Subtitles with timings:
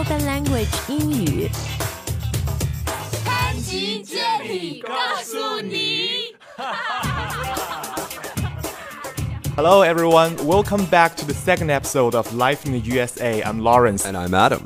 [0.00, 1.50] Spoken Language 英语。
[3.24, 6.34] 潘吉接力告诉你。
[9.56, 10.36] Hello, everyone.
[10.46, 13.42] Welcome back to the second episode of Life in the USA.
[13.42, 14.04] I'm Lawrence.
[14.04, 14.62] And I'm Adam.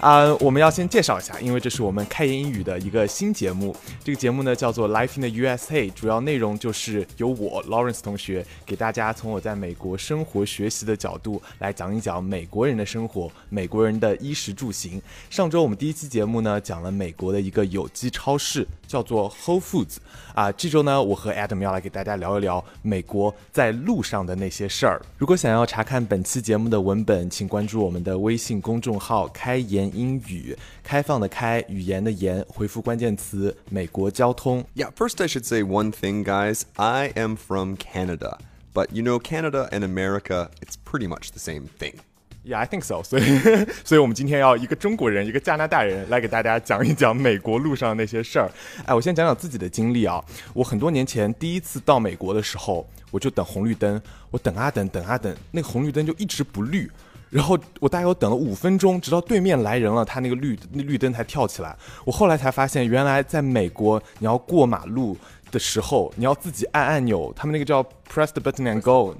[0.00, 3.76] 啊、我们要先介绍一下，因为这是我们开言英语的一个新节目。
[4.02, 15.02] 这个节目呢叫做 Life in the USA，主要内容就是由我 Lawrence 同学给大家从我在美国生活学习的角度来讲一讲美国人的生活，美国人的衣食住行。
[15.28, 19.97] 上周我们第一期节目呢讲了美国的一个有机超市，叫做 Whole Foods。
[20.33, 25.01] 啊，这周呢我和 Adam 要来给大家聊一聊美国在路上的那些事儿。
[25.17, 36.63] 如果想要查看本期节目的文本，请关注我们的微信公众号“开言英语”，开放的开，语言的言，回复关键词“美国交通 Yeah, first I should say one thing, guys.
[36.75, 38.37] I am from Canada.
[38.73, 41.95] But you know, Canada and America, it's pretty much the same thing.
[42.42, 43.38] Yeah, I think so 所以，
[43.84, 48.50] 所以我们今天要一个中国人，一个加拿大人来给大家讲一讲美国路上那些事儿。
[48.86, 50.24] 哎，我先讲讲自己的经历啊。
[50.54, 56.90] 我很多年前第一次到美国的时候，我就等红绿灯，我等啊等，等啊等，那个红绿灯就一直不绿。
[57.28, 61.76] 然后我大概等了五分钟，直到对面来人了，他那个绿那绿灯才跳起来。
[62.06, 65.16] 我后来才发现，原来在美国你要过马路
[65.50, 69.14] 的时候，你要自己按按钮，他们那个叫 press the button and go。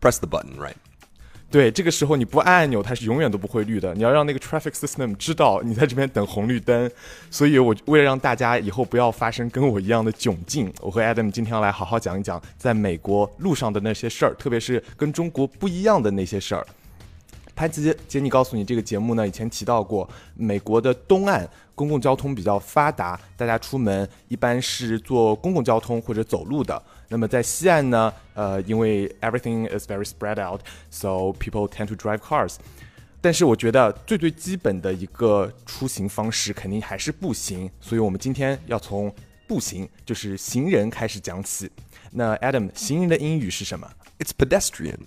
[0.00, 0.74] Press the button, right?
[1.54, 3.94] 对，这个时候你不按按钮，它是永远都不会绿的。
[3.94, 6.90] 你要让那个 traffic system 知道你在这边等红绿灯。
[7.30, 16.66] 所以我为了让大家以后不要发生跟我一样的窘境，我和 Adam 今天要来好好讲一讲在美国路上的那些事儿，特别是跟中国不一样的那些事儿。
[17.54, 26.82] 潘吉杰尼告诉你，这个节目呢以前提到过，美国的东岸公共交通比较发达，大家出门一般是坐公共交通或者走路的。
[27.08, 32.56] 那么在西岸呢，呃，因为 everything is very spread out，so people tend to drive cars。
[33.20, 39.14] 但是我觉得最最基本的一个出行方式肯定还是步行，所以我们今天要从
[39.46, 41.70] 步行，就是行人开始讲起。
[42.10, 44.98] 那 Adam，行人的英语是什么？It's pedestrian.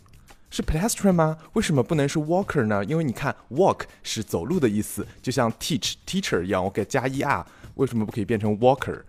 [0.50, 1.38] 是 pedestrian 吗？
[1.54, 2.84] 为什么不能是 walker 呢？
[2.86, 9.02] 因为你看 walk 是走路的意思，就像 teach teacher 一样，我给加 er，为什么不可以变成 walker？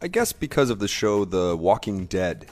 [0.00, 2.46] I guess because of the show The Walking Dead.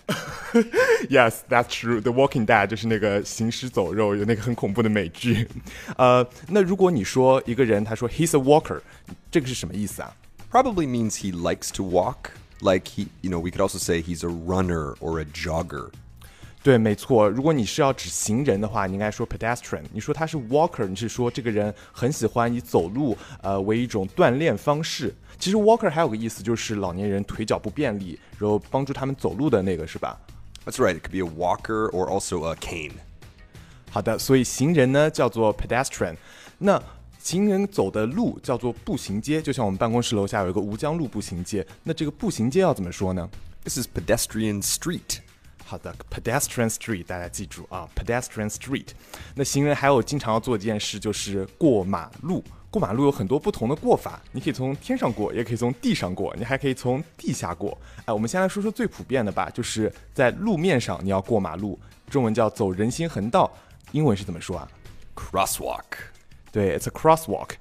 [1.11, 2.01] Yes, that's true.
[2.01, 5.47] The Walking Dead 就是那个行尸走肉，有那个很恐怖的美剧。
[5.97, 8.81] 呃，那如果你说一个人他说 he's a walker，
[9.31, 10.17] 这个是什么意思啊？
[10.51, 12.31] Probably means he likes to walk.
[12.61, 15.91] Like he, you know, we could also say he's a runner or a jogger.
[16.62, 17.30] 对，没错。
[17.30, 19.82] 如果你是要指行人的话，你应该说 pedestrian。
[19.94, 25.16] 你说他是 walker，你是说这个人很喜欢以走路呃为一种锻炼方式。
[25.40, 30.20] 其实 walker 还有个意思就是老年人腿脚不便利，然后帮助他们走路的那个是吧
[30.66, 31.00] ？That's right.
[31.00, 32.92] It could be a walker or also a cane.
[33.90, 36.18] 好的，所以行人呢叫做 pedestrian，
[36.58, 36.82] 那
[37.20, 43.30] 行人走的路叫做步行街，就像我们办公室楼下有一个吴江路步行街，那这个步行街要怎么说呢
[43.64, 45.20] ？This is pedestrian street.
[45.70, 48.88] 好的，pedestrian street，大家记住啊，pedestrian street。
[49.36, 52.44] 那行人还有经常要做的一件事就是过马路。
[52.72, 57.78] 过马路有很多不同的过法，你可以从天上过，也可以从地上过，你还可以从地下过。
[58.06, 61.80] 哎，我们先来说说最普遍的吧，就是在路面上你要过马路，
[62.10, 63.52] 中文叫走人行横道，
[63.92, 64.68] 英文是怎么说啊
[65.16, 65.84] ？Crosswalk.
[66.52, 67.52] 对，it's a crosswalk。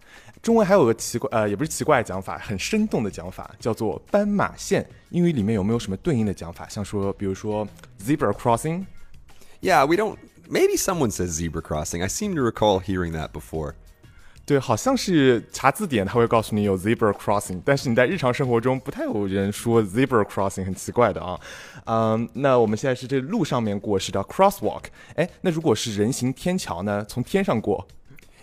[0.48, 4.88] 中文还有个奇怪，呃，也不是奇怪的讲法，很生动的讲法，叫做斑马线。
[5.10, 6.66] 英语里面有没有什么对应的讲法？
[6.70, 7.68] 像说，比如说
[8.02, 10.16] zebra crossing，Yeah, we don't.
[10.48, 12.02] Maybe someone says zebra crossing.
[12.02, 13.74] I seem to recall hearing that before.
[14.46, 21.38] 对，好像是查字典，它会告诉你有 zebra crossing，但是你在日常生活中不太有人说 zebra crossing，很奇怪的啊。
[21.84, 24.84] 嗯，那我们现在是这路上面过是叫 crosswalk，
[25.16, 27.04] 哎，那如果是人行天桥呢？
[27.06, 27.86] 从天上过，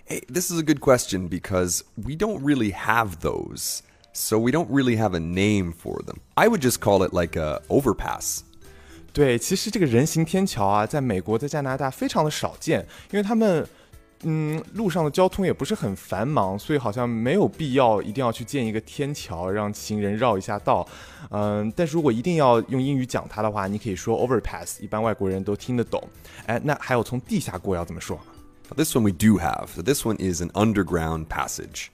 [0.06, 3.80] Hey, this is a good question because we don't really have those.
[4.12, 6.16] So we don't really have a name for them.
[6.34, 8.40] I would just call it like a overpass.
[9.12, 13.64] 对，其实这个人行天桥啊，在美国、在加拿大非常的少见，因为他们，
[14.22, 20.86] 嗯，路上的交通也不是很繁忙，所以好像没有必要一定要去建一个天桥，让行人绕一下道。
[21.30, 26.02] 嗯，但是如果一定要用英语讲它的话，你可以说 overpass，一般外国人都听得懂。
[26.46, 28.18] 哎，那还有从地下过要怎么说？
[28.68, 29.68] Now, this one we do have.
[29.74, 31.88] So this one is an underground passage.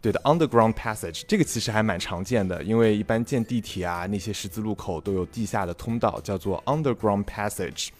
[0.00, 7.90] 对的，underground passage 这个其实还蛮常见的，因为一般建地铁啊，那些十字路口都有地下的通道，叫做 underground passage。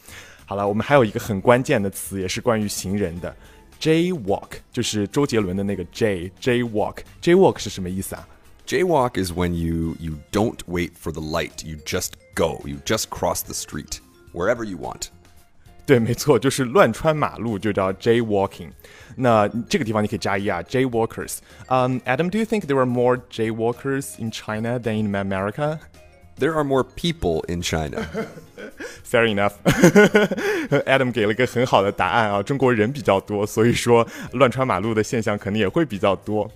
[0.45, 3.35] 好了，我们还有一个很关键的词，也是关于行人的，
[3.81, 8.29] jaywalk，就是周杰伦的那个 J，jaywalk。jaywalk 是什么意思啊？
[8.67, 11.65] Jaywalk is when you you don't wait for the light.
[11.65, 12.61] You just go.
[12.65, 14.01] You just cross the street
[14.33, 15.09] wherever you want.
[15.88, 18.68] 对，没错，就是乱穿马路就叫 jaywalking。
[19.16, 21.38] 那这个地方你可以加一啊，jaywalkers。
[21.70, 25.80] Um, Adam, do you think there are more jaywalkers in China than in America?
[26.38, 28.06] There are more people in China.
[29.04, 29.54] Fair enough.
[30.86, 36.52] Adam 给了一个很好的答案啊，中国人比较多，所以说乱穿马路的现象可能也会比较多。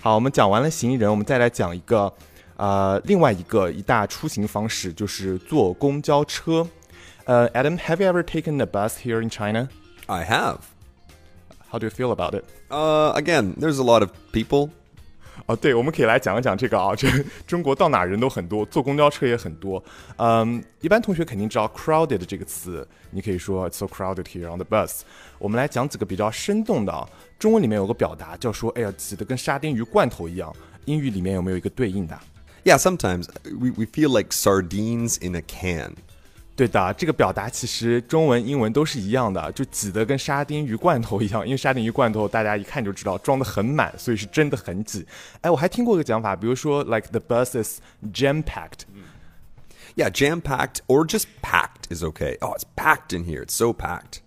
[0.00, 2.10] 好，我们讲完了行人，我们再来讲一个
[2.56, 6.66] 呃另外一个一大出行方式，就是坐公交车。
[7.29, 9.69] 呃、uh,，Adam，have you ever taken a bus here in China?
[10.07, 10.59] I have.
[11.71, 12.45] How do you feel about it?
[12.69, 14.69] Uh, again, there's a lot of people.
[15.47, 16.95] 哦，对，我们可以来讲一讲这个啊。
[16.95, 17.07] 这
[17.45, 19.83] 中国到哪人都很多，坐公交车也很多。
[20.17, 25.01] 嗯，一般同学肯定知道 crowded 这个词，你可以说 it's so crowded here on the bus。
[25.37, 27.07] 我们来讲几个比较生动的啊。
[27.37, 30.55] 中文里面有个表达叫说，哎呀，挤得跟沙丁鱼罐头一样。
[30.85, 32.17] 英语里面有没有一个对应的？
[32.63, 35.95] Yeah, sometimes we we feel like sardines in a can.
[36.60, 41.42] 对的，这个表达其实中文、英文都是一样的，就挤得跟沙丁鱼罐头一样。
[41.42, 45.06] 因为沙丁鱼罐头大家一看就知道装得很满，所以是真的很挤。
[45.40, 47.80] 哎，我还听过个讲法，比如说 like the bus is
[48.12, 48.80] jam packed。
[49.96, 52.36] Yeah, jam packed or just packed is okay.
[52.40, 53.42] Oh, it's packed in here.
[53.42, 54.18] It's so packed.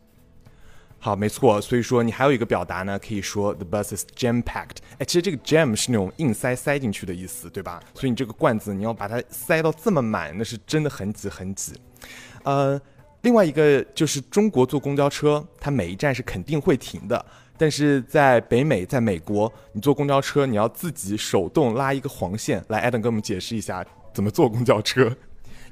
[1.03, 1.59] 好，没错。
[1.59, 4.77] 所以说你还有一个表达呢，可以说 the bus is jam packed。
[4.97, 7.83] 哎，其实这个 jam 是那种硬塞、塞进去的意思，对吧？
[7.93, 11.73] 所以你这个罐子你要把它塞到这么满，那是真的很挤很挤。
[12.43, 12.79] 呃，
[13.23, 17.25] 另外一个就是中国坐公交车，它每一站是肯定会停的。
[17.57, 22.63] 但是在北美，在美国，你坐公交车你要自己手动拉一个黄线。
[22.69, 25.17] 来，Adam 给我们解释一下怎么坐公交车。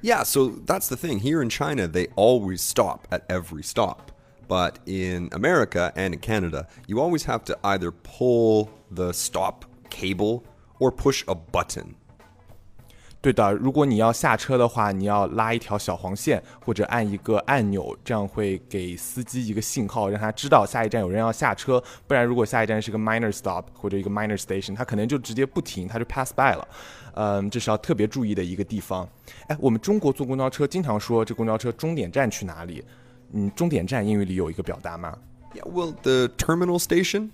[0.01, 1.21] Yeah, so that's the thing.
[1.21, 4.10] Here in China, they always stop at every stop.
[4.51, 10.41] But in America and in Canada, you always have to either pull the stop cable
[10.77, 11.95] or push a button.
[13.21, 21.81] 对的，如果你要下车的话，你要拉一条小黄线或者按一个按钮，这样会给司机一个信号，让他知道下一站有人要下车。
[22.05, 26.67] 不然，如果下一站是个 minor stop 或者一个 minor station，他可能就直接不停，他就 pass by 了。
[27.13, 29.07] 嗯，这是要特别注意的一个地方。
[29.47, 32.83] 哎，我们中国坐公交车经常说这公交车终点站去哪里？
[33.33, 35.17] 嗯，终点站英语里有一个表达吗
[35.53, 37.29] ？Yeah, well, the terminal station.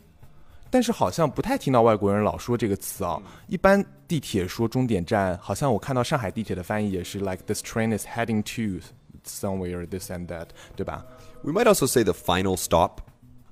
[0.69, 3.21] 但是好像不太听到外国人老说这个词啊。
[3.47, 8.85] 一般地铁说终点站，好像我看到上海地铁的翻译也是 like this train is heading to
[9.25, 11.05] somewhere this and that，对吧
[11.41, 12.99] ？We might also say the final stop。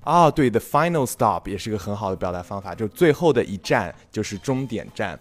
[0.02, 5.18] 啊，对，the final stop 也是一个很好的表达方法，就最后的一站就是终点站。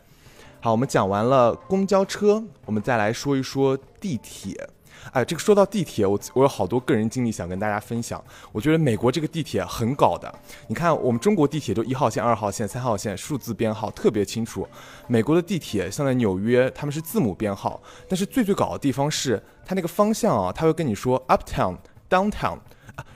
[0.60, 4.69] 好，我们讲完了公交车，我们再来说一说地铁。
[5.12, 8.24] 哎，这个说到地铁，我我有好多个人经历想跟大家分享。
[8.51, 10.33] 我觉得美国这个地铁很搞的。
[10.68, 14.68] 你看，我们中国地铁都一号线、二号线、三号线，数字编号特别清楚。
[15.07, 17.81] 美国的地铁像在纽约，他们是字母编号。
[18.09, 21.77] 但是最最搞的地方是，它那个方向啊，他会跟你说 uptown、
[22.09, 22.57] downtown。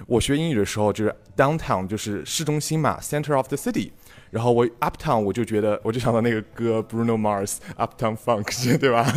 [0.08, 3.92] 我学英语的时候，就是 downtown 就是市中心嘛，center of the city。
[4.31, 8.46] 然后我 Uptown 我就觉得我就想到那个歌 Bruno Mars Uptown Funk
[8.78, 9.12] 对吧？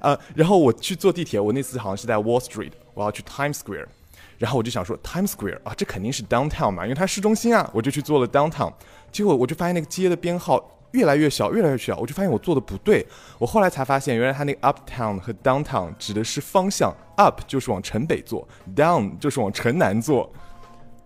[0.00, 3.86] 呃，然后我去坐地铁，我那次好像是在 Wall Street，我要去 Times Square，
[4.38, 8.72] 然后我就想说 Times Square 啊，这肯定是 Downtown 嘛，因为它市中心啊，我就去坐了 Downtown，
[9.10, 13.04] 结果我就发现那个街的编号越来越小，越来越小，我就发现我坐的不对，
[13.38, 20.32] 我后来才发现，原来它那个 Uptown 和 Downtown 指的是方向，Up 就是往城北坐，Down 就是往城南坐。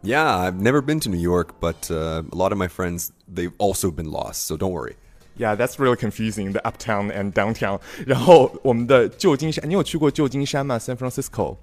[0.03, 3.53] Yeah, I've never been to New York, but uh, a lot of my friends they've
[3.59, 4.96] also been lost, so don't worry.
[5.38, 7.79] Yeah, that's really confusing, the uptown and downtown.
[8.08, 10.79] 然后我们的旧金山，你有去过旧金山吗？
[10.79, 11.58] San Francisco?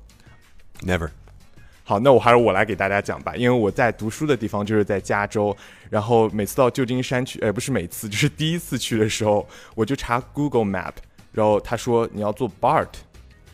[0.83, 1.11] Never.
[1.83, 5.57] 好，那我还是我来给大家讲吧，因为我在读书的地方就是在加州，
[5.91, 10.93] 然后每次到旧金山去，呃，不是每次，就是第一次去的时候，我就查 Google Map，
[11.33, 12.89] 然后他说你要坐 BART，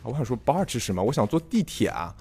[0.03, 1.03] 我想说 BART 是什么？
[1.03, 2.15] 我想坐地铁啊。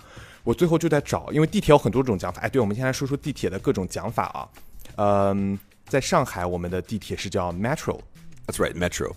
[0.49, 2.40] 我最后就在找，因为地铁有很多种讲法。
[2.40, 4.49] 哎，对，我们先来说说地铁的各种讲法啊。
[4.97, 8.00] 嗯，在上海，我们的地铁是叫 metro。
[8.47, 9.12] That's right, metro.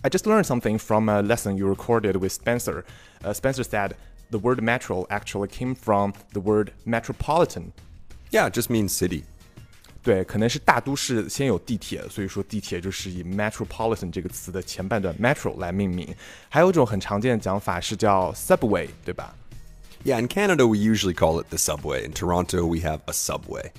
[0.00, 2.84] I just learned something from a lesson you recorded with Spencer.
[3.22, 3.92] Uh, Spencer said
[4.30, 7.72] the word metro actually came from the word metropolitan.
[8.30, 9.24] Yeah, it just means city.
[10.02, 16.08] 对，可能是大都市先有地铁，所以说地铁就是以 metropolitan 这个词的前半段 metro 来命名。
[16.48, 19.34] 还有一种很常见的讲法是叫 subway，对吧
[20.04, 22.04] ？Yeah, in Canada we usually call it the subway.
[22.04, 23.70] In Toronto we have a subway.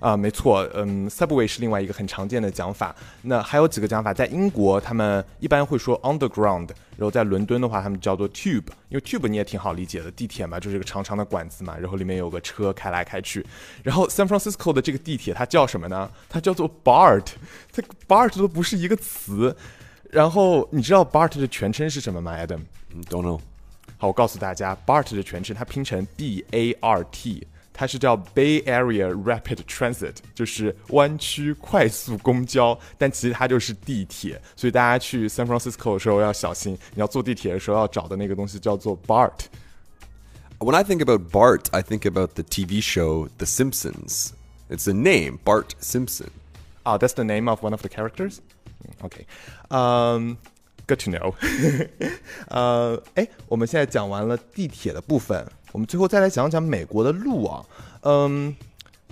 [0.00, 2.96] 啊，没错，嗯，subway 是另外一个很常见的讲法。
[3.20, 13.44] 那还有几个讲法，在英国他们一般会说 underground，然后在伦敦的话他们叫做 tube，因为 tube 你也挺好理解的，地铁嘛，就是一个长长的管子嘛，然后里面有个车开来开去。
[13.82, 16.10] 然后 San Francisco 的这个地铁它叫什么呢？
[16.30, 17.26] 它叫做 BART，
[17.70, 19.54] 它 BART 都不是一个词。
[20.10, 22.60] 然后你知道 BART 的全称是什么吗，Adam？
[22.94, 23.38] 嗯，Don't know。
[23.99, 34.41] 好，我告诉大家，BART 的全称它拼成 B A R T，它是叫 Bay Area Rapid Transit，就是湾区快速公交，但其实它就是地铁。
[34.55, 39.45] 所以大家去 San Francisco 的时候要小心，你要坐地铁的时候要找的那个东西叫做 BART。
[40.59, 44.29] When I think about Bart, I think about the TV show The Simpsons.
[44.69, 46.29] It's a name, Bart Simpson.
[46.83, 48.37] 啊、t h a t s the name of one of the characters.
[49.01, 49.27] OK，
[49.67, 50.37] 嗯、
[50.90, 51.34] g o o d to know
[52.48, 57.64] 呃，哎，我们现在讲完了地铁的部分，我们最后再来讲讲美国的路啊。
[58.02, 58.54] 嗯，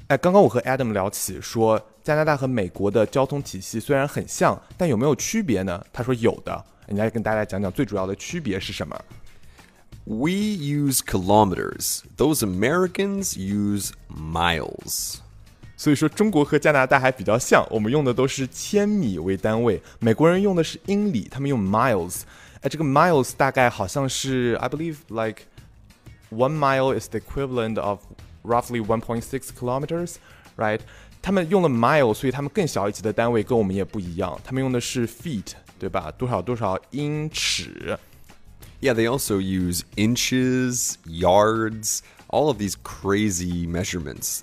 [0.08, 5.84] 哎，刚刚我和 Adam 聊起说，加拿大和美国的交通体系虽然很像，但有没有区别呢？
[5.92, 6.64] 他说有的。
[6.90, 8.98] 你来跟大家讲讲最主要的区别是什么
[10.04, 12.00] ？We use kilometers.
[12.16, 15.16] Those Americans use miles.
[15.77, 22.21] 所以说，中国和加拿大还比较像，我们用的都是千米为单位，美国人用的是英里，他们用 miles。
[22.61, 25.43] 哎，这个 miles 大概好像是，I believe like
[26.29, 27.99] one mile is the equivalent of
[28.43, 30.15] roughly 1.6 kilometers,
[30.55, 30.79] right？
[31.21, 36.11] 他们用了 mile，所以他们更小一级的单位跟我们也不一样，他们用的是 feet，对吧？
[36.17, 37.97] 多少多少英尺。
[38.79, 44.41] Yeah, they also use inches, yards, all of these crazy measurements.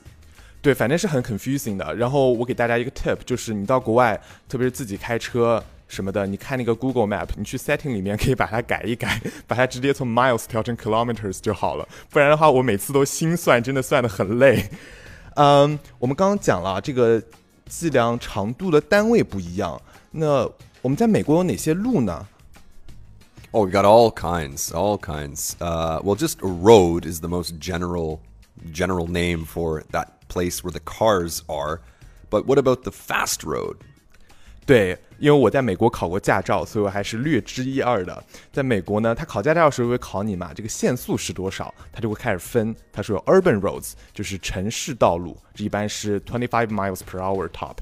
[0.65, 1.95] 对，反正是很 confusing 的。
[1.95, 11.89] 然后我给大家一个 tip，就是你到国外，特别是自己开车什么的，你看那个 Google Map，你去 setting 里面可以把它改一改，把它直接从 miles 调成 kilometers 就好了。
[12.11, 14.69] 不然的话，我每次都心算，真的算的很累。
[15.35, 17.23] 嗯，我们刚刚讲了这个
[17.67, 19.81] 计量长度的单位不一样。
[20.11, 20.49] 那
[20.83, 22.27] 我们在美国有哪些路呢？
[23.53, 25.55] Oh, we got all kinds, all kinds.
[25.59, 28.21] Uh, well, just a road is the most general,
[28.73, 31.80] general name for that place where the cars are.
[32.30, 33.78] But what about the fast road?
[34.66, 38.24] 对，因为我在美国考过驾照，所以我还是略知一二的。
[38.52, 42.76] 在美国呢，他考驾照的时候会考你嘛，这个限速是多少，他就会开始分。
[42.92, 47.76] 他说有 urban roads，就是城市道路，一般是 twenty five miles per hour top。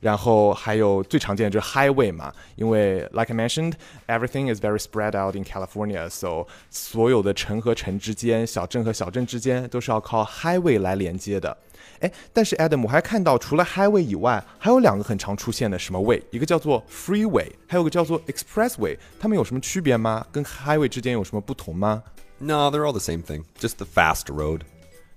[0.00, 3.72] 然后还有最常见的就是 highway 嘛，因为 like I mentioned,
[4.06, 11.56] everything is very spread out in California, so 所有的城和城之间、小镇和小镇之间都是要靠 highway 来连接的。
[12.00, 20.26] 哎，但是 Adam，我还看到除了 highway 以外，还有两个很常出现的什么 way，一个叫做 freeway，还有个叫做 expressway，它们有什么区别吗？
[20.30, 22.02] 跟 highway 之间有什么不同吗？
[22.38, 24.62] No, they're all the same thing, just the fast road.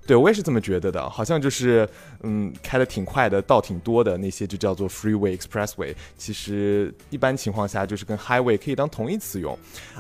[0.05, 1.89] 对我也是这么觉得的，好像就是
[2.23, 5.95] 嗯开的挺快的，道挺多的那些就叫做 freeway expressway。
[6.19, 9.57] 其实一般情况下就是跟 highway 可以当同义词用。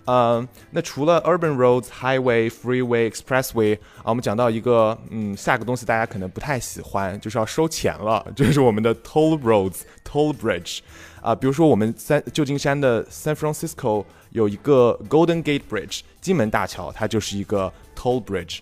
[0.07, 10.81] 嗯，那除了 urban roads、highway、freeway、expressway 啊，我们讲到一个嗯下个东西大家可能不太喜欢，就是要收钱了，就是我们的 toll roads、toll bridge。
[11.21, 18.59] 啊，比如说我们三旧金山的 San Francisco 有一个 Golden Gate Bridge 金门大桥，它就是一个 toll bridge。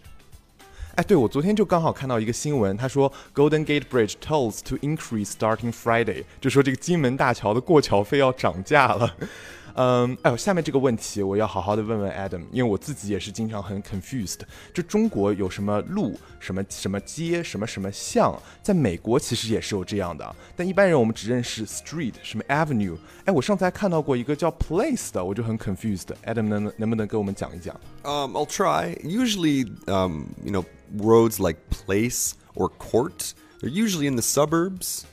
[0.97, 9.16] 哎，对，我昨天就刚好看到一个新闻，他说 Golden Gate Bridge tolls to increase starting Friday，就说这个金门大桥的过桥费要涨价了。
[9.76, 14.40] 嗯，哎呦，下面这个问题我要好好的问问 Adam，因为我自己也是经常很 confused。
[14.75, 22.97] 就中国有什么路、什么什么街、什么什么巷，在美国其实也是有这样的，但一般人我们只认识 street、什么 avenue。
[23.25, 26.09] 哎，我上次还看到过一个叫 place 的，我就很 confused。
[26.26, 28.97] Adam 能能不能跟我们讲一讲？Um, I'll try.
[29.04, 30.64] Usually, um, you know,
[30.97, 35.03] roads like place or court, they're usually in the suburbs.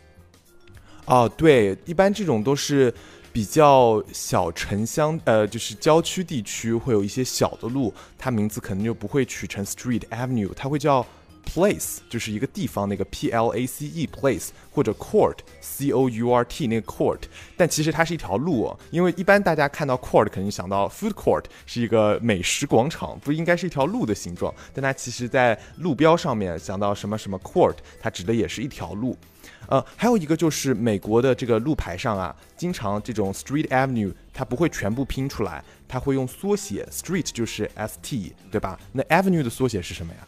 [1.07, 2.95] 哦，对，一般这种都是
[3.33, 11.05] 比较小城乡，呃，就是郊区地区会有一些小的路，它名字可能就不会取成 street avenue，它会叫
[11.48, 17.22] place，就是一个地方那个 P L A C E place，或者 court C O U R T 那个 court，
[17.56, 29.18] 但其实它是一条路哦，因为一般大家看到 court 肯定想到 food court 是一个美食广场，不应该是一条路的形状，但它其实在路标上面想到什么什么 court，它指的也是一条路。
[29.70, 38.80] 呃，还有一个就是美国的这个路牌上啊，经常这种 street avenue 它不会全部拼出来，它会用缩写，street 就是 S T，对吧？
[38.94, 40.28] 那 avenue 的缩写是什么呀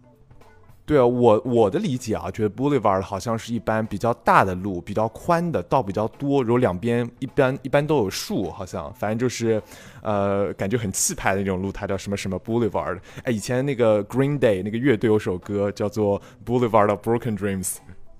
[0.91, 9.63] 对啊，我我的理解啊，觉得 boulevard 好像是一般比较大的路，比较宽的，道比较多，然后两边一般一般都有树，好像反正就是，
[10.01, 12.99] 呃，感觉很气派的那种路，它叫什么什么 boulevard。
[13.23, 17.75] 哎，以前那个 Green Day 那个乐队有首歌叫做 Boulevard of Broken Dreams。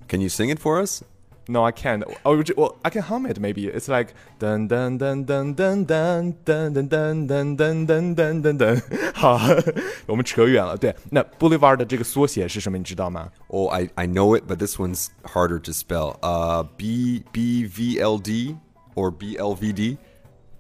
[0.08, 1.04] Can you sing it for us?
[1.49, 2.03] No, I can't.
[2.25, 3.39] Oh, well, I can hum it.
[3.39, 8.15] Maybe it's like dun dun dun dun dun dun dun dun dun dun dun dun
[8.17, 8.83] dun dun dun。
[9.15, 9.39] 好，
[10.07, 10.77] 我们扯远了。
[10.77, 12.77] 对，那 Boulevard 的这个缩写是什么？
[12.77, 13.31] 你知道吗？
[13.47, 16.19] Oh, I, I know it, but this one's harder to spell.
[16.21, 18.57] Uh, B B V L D
[18.97, 19.99] or B L V D.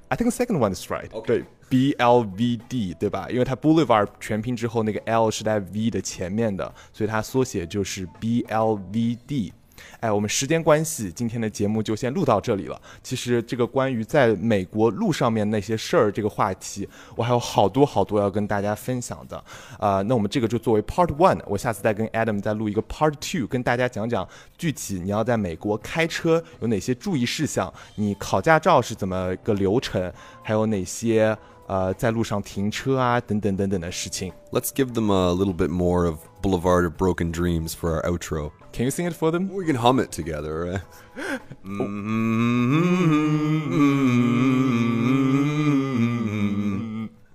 [0.09, 1.11] I think the second one is right.
[1.11, 1.26] Okay.
[1.26, 3.26] 对，B L V D，对吧？
[3.28, 9.52] 因为它 Boulevard 全拼之后，那个 L 是在 V 的前面的，所以它缩写就是 B L V D。
[10.00, 12.82] 哎，我们时间关系，今天的节目就先录到这里了。
[13.04, 19.44] 其实这个关于在美国路上面那些事儿这个话题，我还有好多好多要跟大家分享的。
[19.78, 30.12] 啊、那我们这个就作为 Part One，我下次再跟 Adam 再录一个 Part Two，跟大家讲讲具体你要在美国开车有哪些注意事项，你考驾照是怎么个流程，
[30.42, 31.38] 还有哪些
[31.71, 34.33] 呃在路上停车啊等等等等的事情。
[34.52, 38.52] Let's give them a little bit more of Boulevard of Broken Dreams for our outro.
[38.73, 39.49] Can you sing it for them?
[39.52, 40.64] We can hum it together.
[40.64, 40.83] Right?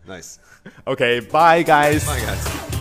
[0.08, 0.40] Nice.
[0.86, 2.06] Okay, bye guys.
[2.06, 2.75] Bye, guys.